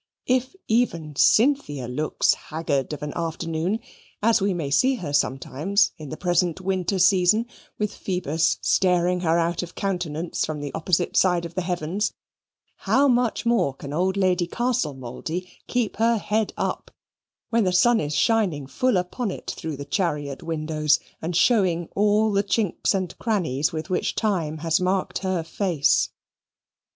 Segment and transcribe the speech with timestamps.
[0.25, 3.79] If even Cynthia looks haggard of an afternoon,
[4.23, 7.45] as we may see her sometimes in the present winter season,
[7.77, 12.13] with Phoebus staring her out of countenance from the opposite side of the heavens,
[12.77, 16.89] how much more can old Lady Castlemouldy keep her head up
[17.51, 22.31] when the sun is shining full upon it through the chariot windows, and showing all
[22.31, 26.09] the chinks and crannies with which time has marked her face!